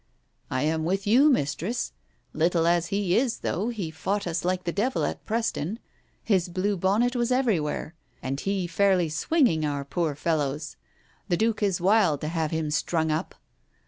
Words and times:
"I 0.49 0.63
am 0.63 0.83
with 0.83 1.05
you, 1.05 1.29
Mistress. 1.29 1.93
Little 2.33 2.65
as 2.65 2.87
he 2.87 3.15
is, 3.15 3.41
though, 3.41 3.69
he 3.69 3.91
fought 3.91 4.25
us 4.25 4.43
like 4.43 4.63
the 4.63 4.71
devil 4.71 5.05
at 5.05 5.23
Preston. 5.27 5.77
His 6.23 6.49
blue 6.49 6.75
bonnet 6.75 7.15
was 7.15 7.31
everywhere, 7.31 7.93
and 8.19 8.39
he 8.39 8.65
fairly 8.65 9.09
swinged 9.09 9.63
our 9.63 9.85
poor 9.85 10.15
fellows 10.15 10.75
1 11.27 11.27
The 11.29 11.37
Duke 11.37 11.61
is 11.61 11.79
wild 11.79 12.19
to 12.21 12.29
have 12.29 12.49
him 12.49 12.71
strung 12.71 13.11
up. 13.11 13.35